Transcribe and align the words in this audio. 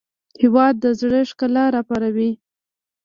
هېواد 0.41 0.75
د 0.83 0.85
زړه 0.99 1.19
ښکلا 1.29 1.65
راپاروي. 1.75 2.31